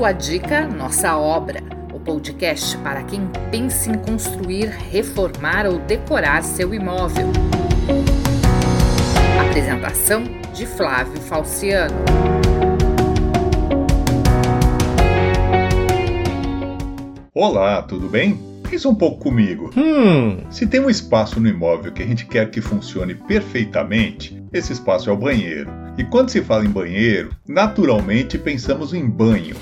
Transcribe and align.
Sua 0.00 0.12
dica, 0.12 0.66
nossa 0.66 1.14
obra. 1.18 1.62
O 1.92 2.00
podcast 2.00 2.74
para 2.78 3.02
quem 3.02 3.20
pensa 3.50 3.90
em 3.90 3.98
construir, 3.98 4.68
reformar 4.90 5.66
ou 5.66 5.78
decorar 5.80 6.42
seu 6.42 6.72
imóvel. 6.72 7.26
Apresentação 9.46 10.24
de 10.54 10.64
Flávio 10.64 11.20
Falciano. 11.20 11.94
Olá, 17.34 17.82
tudo 17.82 18.08
bem? 18.08 18.40
Pensa 18.70 18.88
um 18.88 18.94
pouco 18.94 19.18
comigo. 19.18 19.70
Hum. 19.76 20.38
Se 20.50 20.66
tem 20.66 20.80
um 20.80 20.88
espaço 20.88 21.38
no 21.38 21.46
imóvel 21.46 21.92
que 21.92 22.02
a 22.02 22.06
gente 22.06 22.24
quer 22.24 22.50
que 22.50 22.62
funcione 22.62 23.14
perfeitamente, 23.14 24.42
esse 24.50 24.72
espaço 24.72 25.10
é 25.10 25.12
o 25.12 25.16
banheiro. 25.18 25.70
E 25.98 26.04
quando 26.04 26.30
se 26.30 26.40
fala 26.40 26.64
em 26.64 26.70
banheiro, 26.70 27.36
naturalmente 27.46 28.38
pensamos 28.38 28.94
em 28.94 29.06
banho. 29.06 29.56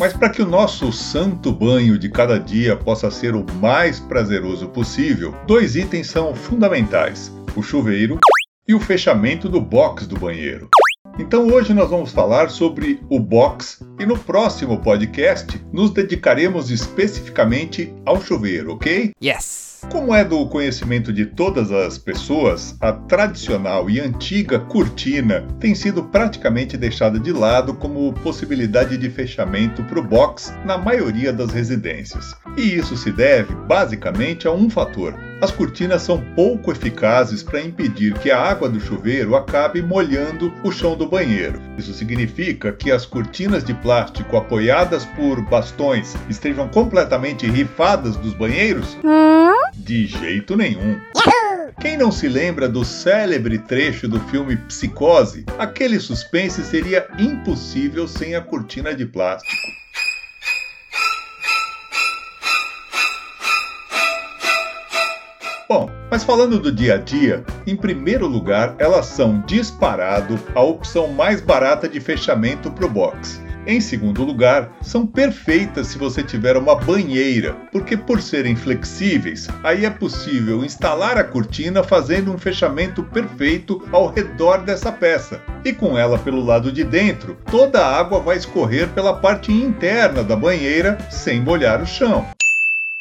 Mas 0.00 0.14
para 0.14 0.30
que 0.30 0.40
o 0.40 0.46
nosso 0.46 0.90
santo 0.90 1.52
banho 1.52 1.98
de 1.98 2.08
cada 2.08 2.40
dia 2.40 2.74
possa 2.74 3.10
ser 3.10 3.34
o 3.34 3.44
mais 3.60 4.00
prazeroso 4.00 4.66
possível, 4.68 5.34
dois 5.46 5.76
itens 5.76 6.08
são 6.08 6.34
fundamentais: 6.34 7.30
o 7.54 7.62
chuveiro 7.62 8.18
e 8.66 8.72
o 8.72 8.80
fechamento 8.80 9.46
do 9.46 9.60
box 9.60 10.06
do 10.06 10.18
banheiro. 10.18 10.70
Então 11.18 11.48
hoje 11.48 11.74
nós 11.74 11.90
vamos 11.90 12.12
falar 12.12 12.48
sobre 12.48 12.98
o 13.10 13.20
box 13.20 13.84
e 13.98 14.06
no 14.06 14.18
próximo 14.18 14.80
podcast 14.80 15.60
nos 15.70 15.90
dedicaremos 15.90 16.70
especificamente 16.70 17.92
ao 18.06 18.22
chuveiro, 18.22 18.72
ok? 18.72 19.10
Yes. 19.22 19.69
Como 19.88 20.14
é 20.14 20.24
do 20.24 20.46
conhecimento 20.46 21.12
de 21.12 21.24
todas 21.24 21.72
as 21.72 21.96
pessoas, 21.96 22.76
a 22.80 22.92
tradicional 22.92 23.88
e 23.88 23.98
antiga 23.98 24.58
cortina 24.58 25.46
tem 25.58 25.74
sido 25.74 26.04
praticamente 26.04 26.76
deixada 26.76 27.18
de 27.18 27.32
lado 27.32 27.74
como 27.74 28.12
possibilidade 28.12 28.96
de 28.96 29.08
fechamento 29.08 29.82
para 29.84 29.98
o 29.98 30.02
box 30.02 30.52
na 30.64 30.76
maioria 30.76 31.32
das 31.32 31.50
residências. 31.50 32.34
E 32.56 32.74
isso 32.76 32.96
se 32.96 33.10
deve 33.10 33.54
basicamente 33.54 34.46
a 34.46 34.52
um 34.52 34.68
fator: 34.68 35.14
as 35.40 35.50
cortinas 35.50 36.02
são 36.02 36.22
pouco 36.34 36.70
eficazes 36.70 37.42
para 37.42 37.62
impedir 37.62 38.14
que 38.18 38.30
a 38.30 38.38
água 38.38 38.68
do 38.68 38.78
chuveiro 38.78 39.34
acabe 39.34 39.80
molhando 39.80 40.52
o 40.62 40.70
chão 40.70 40.94
do 40.94 41.08
banheiro. 41.08 41.60
Isso 41.78 41.94
significa 41.94 42.72
que 42.72 42.92
as 42.92 43.06
cortinas 43.06 43.64
de 43.64 43.72
plástico 43.72 44.36
apoiadas 44.36 45.04
por 45.04 45.40
bastões 45.48 46.14
estejam 46.28 46.68
completamente 46.68 47.46
rifadas 47.46 48.16
dos 48.16 48.34
banheiros? 48.34 48.98
De 49.90 50.06
jeito 50.06 50.56
nenhum. 50.56 51.00
Quem 51.80 51.96
não 51.96 52.12
se 52.12 52.28
lembra 52.28 52.68
do 52.68 52.84
célebre 52.84 53.58
trecho 53.58 54.06
do 54.06 54.20
filme 54.20 54.56
Psicose? 54.56 55.44
Aquele 55.58 55.98
suspense 55.98 56.62
seria 56.62 57.08
impossível 57.18 58.06
sem 58.06 58.36
a 58.36 58.40
cortina 58.40 58.94
de 58.94 59.04
plástico. 59.04 59.52
Bom, 65.68 65.90
mas 66.08 66.22
falando 66.22 66.60
do 66.60 66.70
dia 66.70 66.94
a 66.94 66.98
dia, 66.98 67.44
em 67.66 67.74
primeiro 67.74 68.28
lugar, 68.28 68.76
elas 68.78 69.06
são 69.06 69.40
disparado 69.44 70.38
a 70.54 70.62
opção 70.62 71.08
mais 71.08 71.40
barata 71.40 71.88
de 71.88 71.98
fechamento 71.98 72.70
para 72.70 72.86
o 72.86 72.88
box. 72.88 73.49
Em 73.66 73.80
segundo 73.80 74.24
lugar, 74.24 74.72
são 74.80 75.06
perfeitas 75.06 75.88
se 75.88 75.98
você 75.98 76.22
tiver 76.22 76.56
uma 76.56 76.74
banheira, 76.74 77.54
porque 77.70 77.94
por 77.94 78.22
serem 78.22 78.56
flexíveis, 78.56 79.48
aí 79.62 79.84
é 79.84 79.90
possível 79.90 80.64
instalar 80.64 81.18
a 81.18 81.24
cortina 81.24 81.82
fazendo 81.82 82.32
um 82.32 82.38
fechamento 82.38 83.02
perfeito 83.02 83.86
ao 83.92 84.08
redor 84.08 84.64
dessa 84.64 84.90
peça. 84.90 85.42
E 85.62 85.74
com 85.74 85.98
ela 85.98 86.18
pelo 86.18 86.42
lado 86.42 86.72
de 86.72 86.82
dentro, 86.82 87.36
toda 87.50 87.84
a 87.84 87.98
água 87.98 88.18
vai 88.18 88.38
escorrer 88.38 88.88
pela 88.88 89.14
parte 89.14 89.52
interna 89.52 90.24
da 90.24 90.34
banheira 90.34 90.96
sem 91.10 91.40
molhar 91.40 91.82
o 91.82 91.86
chão. 91.86 92.26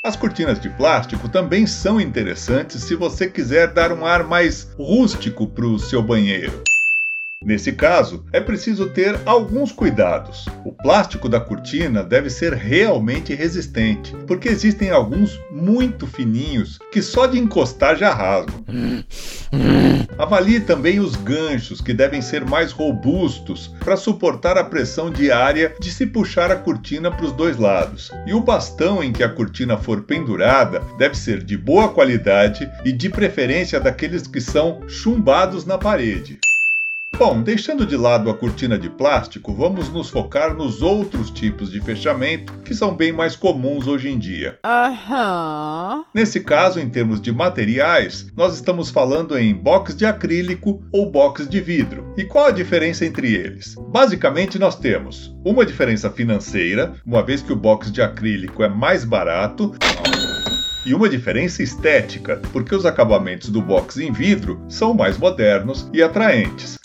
As 0.04 0.16
cortinas 0.16 0.60
de 0.60 0.70
plástico 0.70 1.30
também 1.30 1.66
são 1.68 2.00
interessantes 2.00 2.84
se 2.84 2.96
você 2.96 3.30
quiser 3.30 3.74
dar 3.74 3.92
um 3.92 4.06
ar 4.06 4.24
mais 4.24 4.68
rústico 4.78 5.48
para 5.48 5.66
o 5.66 5.80
seu 5.80 6.02
banheiro. 6.02 6.64
Nesse 7.42 7.72
caso, 7.72 8.26
é 8.34 8.42
preciso 8.42 8.90
ter 8.90 9.18
alguns 9.26 9.72
cuidados. 9.72 10.46
O 10.66 10.74
plástico 10.74 11.30
da 11.30 11.40
cortina 11.40 12.04
deve 12.04 12.30
ser 12.30 12.52
realmente 12.54 13.34
resistente, 13.34 14.14
porque 14.28 14.50
existem 14.50 14.90
alguns 14.90 15.40
muito 15.50 16.06
fininhos 16.06 16.78
que 16.92 17.02
só 17.02 17.26
de 17.28 17.40
encostar 17.40 17.96
já 17.96 18.14
rasgam. 18.14 18.62
Avalie 20.18 20.60
também 20.60 21.00
os 21.00 21.16
ganchos, 21.16 21.80
que 21.80 21.94
devem 21.94 22.22
ser 22.22 22.44
mais 22.44 22.74
robustos 22.74 23.74
para 23.80 23.96
suportar 23.96 24.58
a 24.58 24.64
pressão 24.66 25.10
diária 25.10 25.74
de 25.80 25.92
se 25.94 26.06
puxar 26.06 26.52
a 26.52 26.58
cortina 26.58 27.10
para 27.10 27.26
os 27.26 27.32
dois 27.32 27.56
lados. 27.56 28.12
E 28.28 28.34
o 28.34 28.42
bastão 28.42 29.02
em 29.02 29.14
que 29.14 29.24
a 29.24 29.30
cortina 29.30 29.78
for 29.78 30.02
pendurada 30.02 30.82
deve 30.98 31.16
ser 31.16 31.42
de 31.42 31.56
boa 31.56 31.88
qualidade 31.88 32.70
e 32.84 32.92
de 32.92 33.10
preferência 33.10 33.80
daqueles 33.80 34.28
que 34.28 34.42
são 34.42 34.82
chumbados 34.90 35.66
na 35.66 35.78
parede. 35.78 36.38
Bom, 37.20 37.42
deixando 37.42 37.86
de 37.86 37.98
lado 37.98 38.30
a 38.30 38.34
cortina 38.34 38.80
de 38.80 38.90
plástico, 38.90 39.54
vamos 39.54 39.90
nos 39.90 40.10
focar 40.10 40.56
nos 40.56 40.82
outros 40.82 41.30
tipos 41.30 41.70
de 41.70 41.82
fechamento 41.82 42.54
que 42.64 42.74
são 42.74 42.96
bem 42.96 43.12
mais 43.12 43.36
comuns 43.36 43.88
hoje 43.88 44.08
em 44.08 44.18
dia. 44.18 44.58
Aham. 44.64 46.06
Nesse 46.16 46.40
caso, 46.40 46.80
em 46.80 46.90
termos 46.90 47.20
de 47.20 47.30
materiais, 47.34 48.32
nós 48.38 48.56
estamos 48.56 48.90
falando 48.90 49.38
em 49.38 49.54
box 49.54 49.94
de 49.94 50.06
acrílico 50.06 50.82
ou 50.94 51.12
box 51.12 51.46
de 51.46 51.60
vidro. 51.60 52.14
E 52.16 52.24
qual 52.24 52.46
a 52.46 52.52
diferença 52.52 53.06
entre 53.06 53.34
eles? 53.36 53.76
Basicamente, 53.90 54.58
nós 54.58 54.78
temos 54.78 55.36
uma 55.44 55.66
diferença 55.66 56.10
financeira, 56.10 56.94
uma 57.06 57.22
vez 57.22 57.42
que 57.42 57.52
o 57.52 57.58
box 57.58 57.92
de 57.92 58.02
acrílico 58.02 58.64
é 58.64 58.70
mais 58.70 59.04
barato. 59.04 59.76
E 60.86 60.94
uma 60.94 61.10
diferença 61.10 61.62
estética, 61.62 62.42
porque 62.54 62.74
os 62.74 62.86
acabamentos 62.86 63.50
do 63.50 63.62
box 63.62 63.98
em 63.98 64.14
vidro 64.14 64.64
são 64.70 64.94
mais 64.94 65.18
modernos 65.18 65.90
e 65.92 66.02
atraentes. 66.02 66.80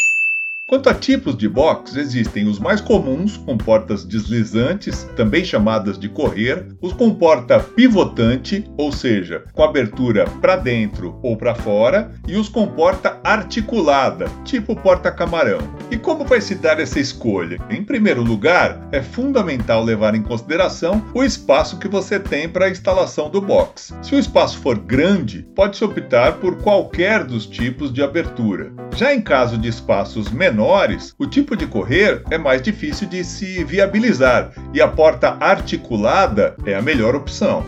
Quanto 0.66 0.88
a 0.88 0.94
tipos 0.94 1.36
de 1.36 1.46
box, 1.46 1.94
existem 1.94 2.48
os 2.48 2.58
mais 2.58 2.80
comuns, 2.80 3.36
com 3.36 3.54
portas 3.54 4.02
deslizantes, 4.02 5.04
também 5.14 5.44
chamadas 5.44 5.98
de 5.98 6.08
correr, 6.08 6.68
os 6.80 6.94
com 6.94 7.14
porta 7.14 7.60
pivotante, 7.60 8.64
ou 8.78 8.90
seja, 8.90 9.44
com 9.52 9.62
abertura 9.62 10.24
para 10.40 10.56
dentro 10.56 11.18
ou 11.22 11.36
para 11.36 11.54
fora, 11.54 12.12
e 12.26 12.34
os 12.34 12.48
com 12.48 12.66
porta 12.66 13.20
articulada, 13.22 14.24
tipo 14.42 14.74
porta-camarão. 14.74 15.58
E 15.90 15.98
como 15.98 16.24
vai 16.24 16.40
se 16.40 16.54
dar 16.54 16.80
essa 16.80 16.98
escolha? 16.98 17.58
Em 17.68 17.84
primeiro 17.84 18.22
lugar, 18.22 18.88
é 18.90 19.02
fundamental 19.02 19.84
levar 19.84 20.14
em 20.14 20.22
consideração 20.22 21.04
o 21.12 21.22
espaço 21.22 21.78
que 21.78 21.88
você 21.88 22.18
tem 22.18 22.48
para 22.48 22.64
a 22.64 22.70
instalação 22.70 23.28
do 23.28 23.40
box. 23.40 23.94
Se 24.02 24.14
o 24.14 24.18
espaço 24.18 24.58
for 24.58 24.78
grande, 24.78 25.46
pode-se 25.54 25.84
optar 25.84 26.40
por 26.40 26.56
qualquer 26.62 27.22
dos 27.22 27.44
tipos 27.46 27.92
de 27.92 28.02
abertura. 28.02 28.72
Já 28.96 29.12
em 29.12 29.20
caso 29.20 29.58
de 29.58 29.68
espaços 29.68 30.30
menores, 30.30 31.12
o 31.18 31.26
tipo 31.26 31.56
de 31.56 31.66
correr 31.66 32.22
é 32.30 32.38
mais 32.38 32.62
difícil 32.62 33.08
de 33.08 33.24
se 33.24 33.64
viabilizar 33.64 34.52
e 34.72 34.80
a 34.80 34.86
porta 34.86 35.36
articulada 35.40 36.54
é 36.64 36.76
a 36.76 36.82
melhor 36.82 37.16
opção. 37.16 37.64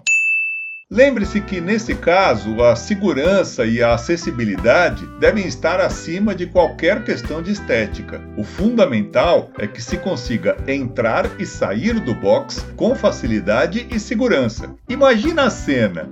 Lembre-se 0.88 1.40
que, 1.40 1.60
nesse 1.60 1.96
caso, 1.96 2.62
a 2.62 2.76
segurança 2.76 3.66
e 3.66 3.82
a 3.82 3.94
acessibilidade 3.94 5.04
devem 5.18 5.44
estar 5.44 5.80
acima 5.80 6.32
de 6.32 6.46
qualquer 6.46 7.02
questão 7.02 7.42
de 7.42 7.50
estética. 7.50 8.22
O 8.36 8.44
fundamental 8.44 9.50
é 9.58 9.66
que 9.66 9.82
se 9.82 9.96
consiga 9.96 10.56
entrar 10.68 11.28
e 11.40 11.44
sair 11.44 11.98
do 11.98 12.14
box 12.14 12.64
com 12.76 12.94
facilidade 12.94 13.84
e 13.90 13.98
segurança. 13.98 14.70
Imagina 14.88 15.46
a 15.46 15.50
cena: 15.50 16.08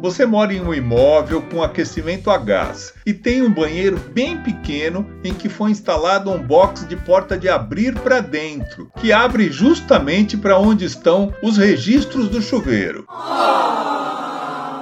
você 0.00 0.24
mora 0.24 0.52
em 0.52 0.60
um 0.60 0.72
imóvel 0.72 1.42
com 1.42 1.62
aquecimento 1.62 2.30
a 2.30 2.38
gás 2.38 2.94
e 3.04 3.12
tem 3.12 3.42
um 3.42 3.52
banheiro 3.52 3.98
bem 4.12 4.36
pequeno 4.38 5.06
em 5.24 5.34
que 5.34 5.48
foi 5.48 5.70
instalado 5.70 6.30
um 6.30 6.38
box 6.38 6.86
de 6.86 6.96
porta 6.96 7.36
de 7.36 7.48
abrir 7.48 7.94
para 7.94 8.20
dentro, 8.20 8.90
que 9.00 9.12
abre 9.12 9.50
justamente 9.50 10.36
para 10.36 10.58
onde 10.58 10.84
estão 10.84 11.34
os 11.42 11.56
registros 11.56 12.28
do 12.28 12.40
chuveiro. 12.40 13.06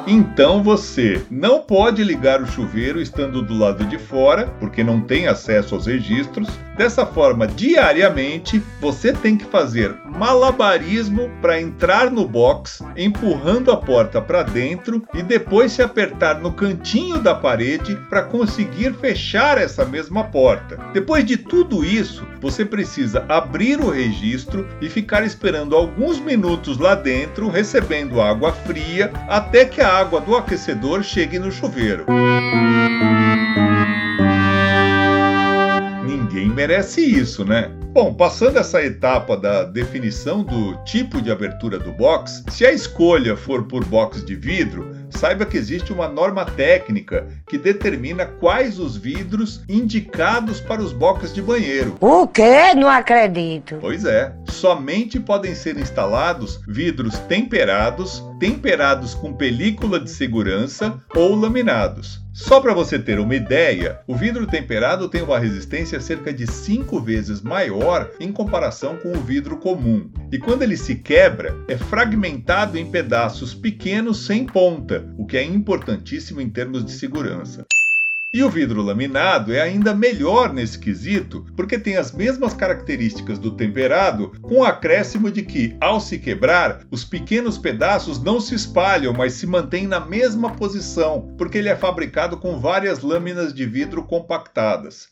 Então 0.06 0.62
você 0.62 1.20
não 1.28 1.60
pode 1.60 2.04
ligar 2.04 2.40
o 2.40 2.46
chuveiro 2.46 3.00
estando 3.00 3.42
do 3.42 3.58
lado 3.58 3.84
de 3.86 3.98
fora, 3.98 4.46
porque 4.60 4.84
não 4.84 5.00
tem 5.00 5.26
acesso 5.26 5.74
aos 5.74 5.86
registros. 5.86 6.48
Dessa 6.76 7.06
forma, 7.06 7.46
diariamente 7.46 8.62
você 8.80 9.12
tem 9.12 9.36
que 9.36 9.46
fazer 9.46 9.94
malabarismo 10.04 11.30
para 11.40 11.60
entrar 11.60 12.10
no 12.10 12.26
box, 12.26 12.82
empurrando 12.96 13.70
a 13.70 13.76
porta 13.76 14.20
para 14.20 14.42
dentro 14.42 15.02
e 15.14 15.22
depois 15.22 15.72
se 15.72 15.82
apertar 15.82 16.38
no 16.38 16.52
cantinho 16.52 17.18
da 17.18 17.34
parede 17.34 17.96
para 18.08 18.22
conseguir 18.22 18.94
fechar 18.94 19.58
essa 19.58 19.84
mesma 19.84 20.24
porta. 20.24 20.78
Depois 20.92 21.24
de 21.24 21.36
tudo 21.36 21.84
isso, 21.84 22.26
você 22.40 22.64
precisa 22.64 23.24
abrir 23.28 23.80
o 23.80 23.90
registro 23.90 24.68
e 24.80 24.88
ficar 24.88 25.24
esperando 25.24 25.74
alguns 25.74 26.20
minutos 26.20 26.78
lá 26.78 26.94
dentro, 26.94 27.48
recebendo 27.48 28.20
água 28.20 28.52
fria, 28.52 29.10
até 29.28 29.64
que 29.64 29.80
a 29.80 29.92
água 29.92 30.20
do 30.20 30.36
aquecedor 30.36 31.02
chegue 31.02 31.38
no 31.38 31.50
chuveiro. 31.50 32.06
Merece 36.56 37.02
isso, 37.02 37.44
né? 37.44 37.70
Bom, 37.92 38.14
passando 38.14 38.58
essa 38.58 38.82
etapa 38.82 39.36
da 39.36 39.64
definição 39.64 40.42
do 40.42 40.74
tipo 40.84 41.20
de 41.20 41.30
abertura 41.30 41.78
do 41.78 41.92
box, 41.92 42.42
se 42.48 42.64
a 42.64 42.72
escolha 42.72 43.36
for 43.36 43.64
por 43.64 43.84
box 43.84 44.24
de 44.24 44.34
vidro, 44.34 44.90
saiba 45.10 45.44
que 45.44 45.58
existe 45.58 45.92
uma 45.92 46.08
norma 46.08 46.46
técnica 46.46 47.26
que 47.46 47.58
determina 47.58 48.24
quais 48.24 48.78
os 48.78 48.96
vidros 48.96 49.62
indicados 49.68 50.60
para 50.60 50.80
os 50.82 50.92
boxes 50.94 51.32
de 51.32 51.42
banheiro. 51.42 51.96
O 52.00 52.26
quê? 52.26 52.74
Não 52.74 52.88
acredito. 52.88 53.76
Pois 53.80 54.06
é, 54.06 54.34
somente 54.48 55.20
podem 55.20 55.54
ser 55.54 55.78
instalados 55.78 56.60
vidros 56.66 57.18
temperados, 57.18 58.22
temperados 58.38 59.14
com 59.14 59.32
película 59.32 59.98
de 59.98 60.10
segurança 60.10 61.00
ou 61.14 61.34
laminados. 61.34 62.20
Só 62.32 62.60
para 62.60 62.74
você 62.74 62.98
ter 62.98 63.18
uma 63.18 63.34
ideia, 63.34 64.00
o 64.06 64.14
vidro 64.14 64.46
temperado 64.46 65.08
tem 65.08 65.22
uma 65.22 65.38
resistência 65.38 65.98
cerca 66.00 66.32
de 66.32 66.46
5 66.46 67.00
vezes 67.00 67.40
maior 67.40 68.10
em 68.20 68.30
comparação 68.30 68.96
com 68.98 69.12
o 69.12 69.22
vidro 69.22 69.56
comum. 69.56 70.10
E 70.30 70.38
quando 70.38 70.62
ele 70.62 70.76
se 70.76 70.96
quebra, 70.96 71.56
é 71.66 71.78
fragmentado 71.78 72.76
em 72.76 72.90
pedaços 72.90 73.54
pequenos 73.54 74.26
sem 74.26 74.44
ponta, 74.44 75.08
o 75.16 75.24
que 75.24 75.38
é 75.38 75.42
importantíssimo 75.42 76.40
em 76.40 76.50
termos 76.50 76.84
de 76.84 76.92
segurança. 76.92 77.64
E 78.36 78.44
o 78.44 78.50
vidro 78.50 78.82
laminado 78.82 79.50
é 79.50 79.62
ainda 79.62 79.94
melhor 79.94 80.52
nesse 80.52 80.78
quesito, 80.78 81.46
porque 81.56 81.78
tem 81.78 81.96
as 81.96 82.12
mesmas 82.12 82.52
características 82.52 83.38
do 83.38 83.52
temperado, 83.52 84.30
com 84.42 84.56
o 84.56 84.64
acréscimo 84.64 85.30
de 85.30 85.42
que, 85.42 85.74
ao 85.80 85.98
se 85.98 86.18
quebrar, 86.18 86.82
os 86.90 87.02
pequenos 87.02 87.56
pedaços 87.56 88.22
não 88.22 88.38
se 88.38 88.54
espalham, 88.54 89.14
mas 89.14 89.32
se 89.32 89.46
mantêm 89.46 89.86
na 89.86 90.00
mesma 90.00 90.50
posição, 90.50 91.34
porque 91.38 91.56
ele 91.56 91.70
é 91.70 91.76
fabricado 91.76 92.36
com 92.36 92.60
várias 92.60 93.00
lâminas 93.00 93.54
de 93.54 93.64
vidro 93.64 94.02
compactadas. 94.02 95.08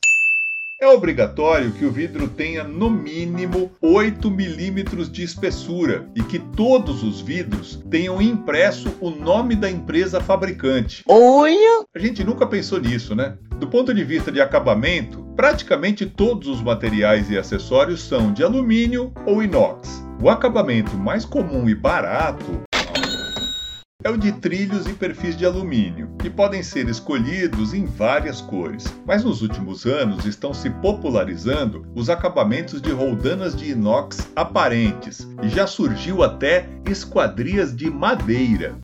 É 0.84 0.86
obrigatório 0.86 1.72
que 1.72 1.86
o 1.86 1.90
vidro 1.90 2.28
tenha 2.28 2.62
no 2.62 2.90
mínimo 2.90 3.72
8 3.80 4.30
milímetros 4.30 5.10
de 5.10 5.22
espessura 5.22 6.06
e 6.14 6.22
que 6.22 6.38
todos 6.38 7.02
os 7.02 7.22
vidros 7.22 7.82
tenham 7.90 8.20
impresso 8.20 8.94
o 9.00 9.08
nome 9.08 9.56
da 9.56 9.70
empresa 9.70 10.20
fabricante. 10.20 11.02
Olha! 11.08 11.86
A 11.94 11.98
gente 11.98 12.22
nunca 12.22 12.46
pensou 12.46 12.78
nisso, 12.78 13.14
né? 13.14 13.38
Do 13.58 13.66
ponto 13.66 13.94
de 13.94 14.04
vista 14.04 14.30
de 14.30 14.42
acabamento, 14.42 15.24
praticamente 15.34 16.04
todos 16.04 16.48
os 16.48 16.60
materiais 16.60 17.30
e 17.30 17.38
acessórios 17.38 18.02
são 18.02 18.30
de 18.30 18.44
alumínio 18.44 19.10
ou 19.24 19.42
inox. 19.42 20.04
O 20.22 20.28
acabamento 20.28 20.98
mais 20.98 21.24
comum 21.24 21.66
e 21.66 21.74
barato 21.74 22.62
é 24.04 24.10
o 24.10 24.18
de 24.18 24.30
trilhos 24.32 24.86
e 24.86 24.92
perfis 24.92 25.34
de 25.34 25.46
alumínio, 25.46 26.10
que 26.18 26.28
podem 26.28 26.62
ser 26.62 26.88
escolhidos 26.90 27.72
em 27.72 27.86
várias 27.86 28.42
cores. 28.42 28.84
Mas 29.06 29.24
nos 29.24 29.40
últimos 29.40 29.86
anos 29.86 30.26
estão 30.26 30.52
se 30.52 30.68
popularizando 30.68 31.86
os 31.94 32.10
acabamentos 32.10 32.82
de 32.82 32.92
roldanas 32.92 33.56
de 33.56 33.70
inox 33.70 34.28
aparentes 34.36 35.26
e 35.42 35.48
já 35.48 35.66
surgiu 35.66 36.22
até 36.22 36.68
esquadrias 36.86 37.74
de 37.74 37.90
madeira. 37.90 38.76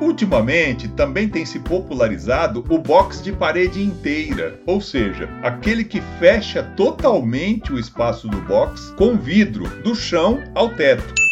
Ultimamente, 0.00 0.86
também 0.88 1.28
tem 1.28 1.44
se 1.44 1.58
popularizado 1.58 2.64
o 2.68 2.78
box 2.78 3.20
de 3.20 3.32
parede 3.32 3.82
inteira, 3.82 4.60
ou 4.64 4.80
seja, 4.80 5.28
aquele 5.42 5.82
que 5.82 6.00
fecha 6.20 6.62
totalmente 6.76 7.72
o 7.72 7.78
espaço 7.78 8.28
do 8.28 8.40
box 8.42 8.94
com 8.96 9.16
vidro 9.16 9.64
do 9.82 9.94
chão 9.94 10.40
ao 10.54 10.68
teto. 10.76 11.29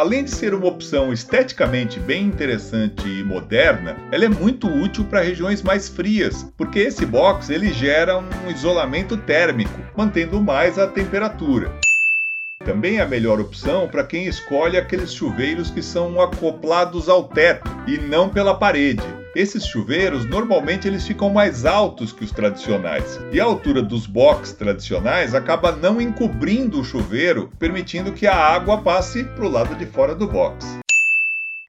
Além 0.00 0.24
de 0.24 0.30
ser 0.30 0.54
uma 0.54 0.66
opção 0.66 1.12
esteticamente 1.12 2.00
bem 2.00 2.24
interessante 2.24 3.06
e 3.06 3.22
moderna, 3.22 3.98
ela 4.10 4.24
é 4.24 4.30
muito 4.30 4.66
útil 4.66 5.04
para 5.04 5.20
regiões 5.20 5.62
mais 5.62 5.90
frias, 5.90 6.42
porque 6.56 6.78
esse 6.78 7.04
box 7.04 7.50
ele 7.50 7.70
gera 7.70 8.16
um 8.16 8.50
isolamento 8.50 9.14
térmico, 9.18 9.78
mantendo 9.94 10.40
mais 10.40 10.78
a 10.78 10.86
temperatura. 10.86 11.70
Também 12.64 12.96
é 12.96 13.02
a 13.02 13.06
melhor 13.06 13.40
opção 13.40 13.88
para 13.88 14.02
quem 14.02 14.24
escolhe 14.24 14.78
aqueles 14.78 15.12
chuveiros 15.12 15.70
que 15.70 15.82
são 15.82 16.18
acoplados 16.18 17.06
ao 17.10 17.24
teto 17.24 17.68
e 17.86 17.98
não 17.98 18.30
pela 18.30 18.54
parede. 18.54 19.19
Esses 19.34 19.64
chuveiros 19.64 20.24
normalmente 20.24 20.88
eles 20.88 21.06
ficam 21.06 21.30
mais 21.30 21.64
altos 21.64 22.12
que 22.12 22.24
os 22.24 22.32
tradicionais, 22.32 23.20
e 23.30 23.40
a 23.40 23.44
altura 23.44 23.80
dos 23.80 24.04
box 24.04 24.52
tradicionais 24.52 25.36
acaba 25.36 25.70
não 25.70 26.00
encobrindo 26.00 26.80
o 26.80 26.84
chuveiro, 26.84 27.48
permitindo 27.56 28.12
que 28.12 28.26
a 28.26 28.34
água 28.34 28.78
passe 28.78 29.22
para 29.22 29.44
o 29.44 29.48
lado 29.48 29.76
de 29.76 29.86
fora 29.86 30.16
do 30.16 30.26
box. 30.26 30.79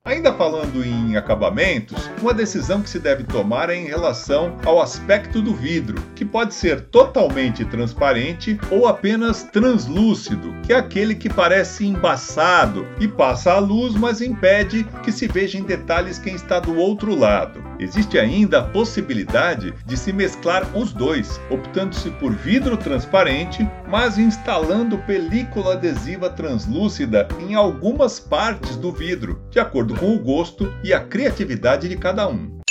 Ainda 0.04 0.34
falando 0.34 0.84
em 0.84 1.16
acabamentos, 1.16 2.10
uma 2.20 2.34
decisão 2.34 2.82
que 2.82 2.90
se 2.90 2.98
deve 2.98 3.24
tomar 3.24 3.70
é 3.70 3.76
em 3.76 3.86
relação 3.86 4.58
ao 4.66 4.82
aspecto 4.82 5.44
do 5.44 5.54
vidro, 5.54 6.02
que 6.16 6.26
pode 6.26 6.56
ser 6.56 6.82
totalmente 6.86 7.64
transparente 7.66 8.60
ou 8.72 8.88
apenas 8.88 9.44
translúcido, 9.44 10.56
que 10.64 10.74
é 10.74 10.76
aquele 10.76 11.14
que 11.14 11.30
parece 11.30 11.86
embaçado 11.86 12.88
e 13.00 13.08
passa 13.08 13.54
a 13.54 13.60
luz, 13.60 13.94
mas 13.94 14.22
impede 14.22 14.84
que 15.04 15.12
se 15.12 15.28
veja 15.28 15.60
em 15.60 15.64
detalhes 15.64 16.18
quem 16.18 16.34
está 16.34 16.60
do 16.60 16.76
outro 16.78 17.14
lado. 17.14 17.64
Existe 17.80 18.18
ainda 18.18 18.60
a 18.60 18.64
possibilidade 18.64 19.72
de 19.86 19.96
se 19.96 20.12
mesclar 20.12 20.68
os 20.76 20.94
dois, 20.94 21.40
optando-se 21.48 22.10
por 22.12 22.34
vidro 22.34 22.76
transparente, 22.76 23.70
mas 23.88 24.18
instalando 24.18 24.98
película 25.00 25.74
adesiva 25.74 26.28
translúcida 26.28 27.28
em 27.40 27.54
algumas 27.54 28.20
partes 28.20 28.76
do 28.76 28.92
vidro, 28.92 29.40
de 29.52 29.60
acordo 29.60 29.91
acordo 29.92 29.96
com 29.96 30.16
o 30.16 30.20
gosto 30.20 30.72
e 30.84 30.94
a 30.94 31.00
criatividade 31.00 31.88
de 31.88 31.98
cada 31.98 32.28
um. 32.28 32.62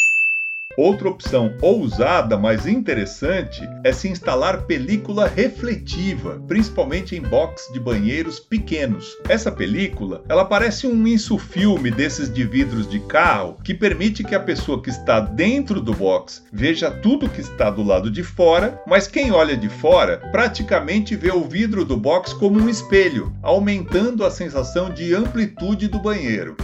Outra 0.77 1.09
opção 1.09 1.53
ousada, 1.61 2.39
mas 2.39 2.65
interessante, 2.65 3.61
é 3.83 3.93
se 3.93 4.09
instalar 4.09 4.63
película 4.63 5.27
refletiva, 5.27 6.41
principalmente 6.47 7.17
em 7.17 7.21
box 7.21 7.71
de 7.73 7.81
banheiros 7.81 8.39
pequenos. 8.39 9.19
Essa 9.29 9.51
película, 9.51 10.23
ela 10.29 10.45
parece 10.45 10.87
um 10.87 11.07
insufilme 11.07 11.91
desses 11.91 12.33
de 12.33 12.45
vidros 12.45 12.89
de 12.89 13.01
carro, 13.01 13.59
que 13.65 13.75
permite 13.75 14.23
que 14.23 14.35
a 14.35 14.41
pessoa 14.41 14.81
que 14.81 14.91
está 14.91 15.19
dentro 15.19 15.81
do 15.81 15.93
box 15.93 16.43
veja 16.53 16.91
tudo 16.91 17.29
que 17.29 17.41
está 17.41 17.69
do 17.69 17.83
lado 17.83 18.09
de 18.09 18.23
fora, 18.23 18.81
mas 18.87 19.09
quem 19.09 19.33
olha 19.33 19.57
de 19.57 19.69
fora 19.69 20.19
praticamente 20.31 21.17
vê 21.17 21.33
o 21.33 21.45
vidro 21.45 21.85
do 21.85 21.97
box 21.97 22.33
como 22.33 22.61
um 22.61 22.69
espelho, 22.69 23.35
aumentando 23.43 24.25
a 24.25 24.31
sensação 24.31 24.89
de 24.89 25.15
amplitude 25.15 25.89
do 25.89 25.99
banheiro. 25.99 26.57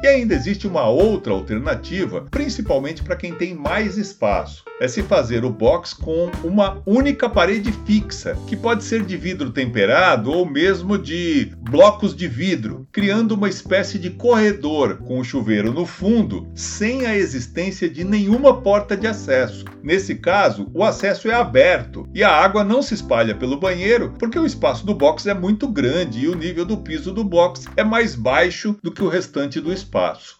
E 0.00 0.06
ainda 0.06 0.34
existe 0.34 0.66
uma 0.66 0.88
outra 0.88 1.32
alternativa, 1.32 2.26
principalmente 2.30 3.02
para 3.02 3.16
quem 3.16 3.34
tem 3.34 3.54
mais 3.54 3.96
espaço. 3.98 4.64
É 4.80 4.86
se 4.86 5.02
fazer 5.02 5.44
o 5.44 5.50
box 5.50 5.92
com 5.92 6.30
uma 6.44 6.80
única 6.86 7.28
parede 7.28 7.72
fixa, 7.84 8.38
que 8.46 8.56
pode 8.56 8.84
ser 8.84 9.04
de 9.04 9.16
vidro 9.16 9.50
temperado 9.50 10.30
ou 10.30 10.46
mesmo 10.48 10.96
de 10.96 11.52
blocos 11.58 12.14
de 12.14 12.28
vidro, 12.28 12.86
criando 12.92 13.32
uma 13.32 13.48
espécie 13.48 13.98
de 13.98 14.10
corredor 14.10 14.98
com 14.98 15.18
o 15.18 15.24
chuveiro 15.24 15.72
no 15.72 15.84
fundo, 15.84 16.48
sem 16.54 17.06
a 17.06 17.16
existência 17.16 17.90
de 17.90 18.04
nenhuma 18.04 18.60
porta 18.60 18.96
de 18.96 19.08
acesso. 19.08 19.64
Nesse 19.82 20.14
caso, 20.14 20.70
o 20.72 20.84
acesso 20.84 21.28
é 21.28 21.34
aberto 21.34 22.08
e 22.14 22.22
a 22.22 22.30
água 22.30 22.62
não 22.62 22.80
se 22.80 22.94
espalha 22.94 23.34
pelo 23.34 23.58
banheiro 23.58 24.14
porque 24.16 24.38
o 24.38 24.46
espaço 24.46 24.86
do 24.86 24.94
box 24.94 25.26
é 25.26 25.34
muito 25.34 25.66
grande 25.66 26.20
e 26.20 26.28
o 26.28 26.36
nível 26.36 26.64
do 26.64 26.76
piso 26.76 27.12
do 27.12 27.24
box 27.24 27.66
é 27.76 27.82
mais 27.82 28.14
baixo 28.14 28.76
do 28.80 28.92
que 28.92 29.02
o 29.02 29.08
restante 29.08 29.60
do 29.60 29.72
espaço. 29.72 30.38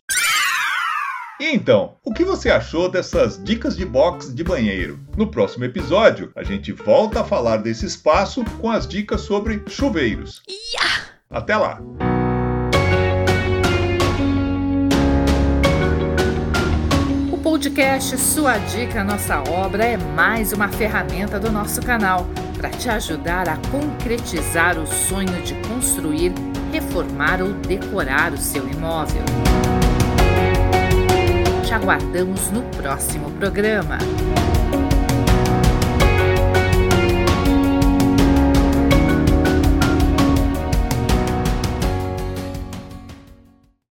E 1.41 1.55
então, 1.55 1.95
o 2.05 2.13
que 2.13 2.25
você 2.25 2.51
achou 2.51 2.91
dessas 2.91 3.41
dicas 3.43 3.77
de 3.77 3.87
box 3.87 4.35
de 4.35 4.43
banheiro? 4.43 4.99
No 5.17 5.31
próximo 5.31 5.65
episódio, 5.65 6.33
a 6.35 6.43
gente 6.43 6.73
volta 6.73 7.21
a 7.21 7.25
falar 7.25 7.59
desse 7.59 7.87
espaço 7.87 8.45
com 8.61 8.69
as 8.69 8.89
dicas 8.89 9.21
sobre 9.21 9.63
chuveiros. 9.69 10.43
Yeah! 10.49 11.05
Até 11.31 11.57
lá! 11.57 11.81
O 17.33 17.39
podcast 17.39 18.19
Sua 18.19 18.59
Dica 18.59 19.05
Nossa 19.05 19.41
Obra 19.49 19.85
é 19.85 19.97
mais 19.97 20.53
uma 20.53 20.67
ferramenta 20.67 21.39
do 21.39 21.53
nosso 21.53 21.81
canal 21.81 22.27
para 22.57 22.71
te 22.71 22.89
ajudar 22.89 23.49
a 23.49 23.57
concretizar 23.71 24.77
o 24.77 24.85
sonho 24.89 25.41
de 25.45 25.55
construir 25.69 26.33
reformar 26.73 27.41
ou 27.41 27.53
decorar 27.53 28.33
o 28.33 28.37
seu 28.37 28.69
imóvel. 28.69 29.23
Te 31.69 31.75
aguardamos 31.75 32.51
no 32.51 32.63
próximo 32.71 33.29
programa. 33.33 33.99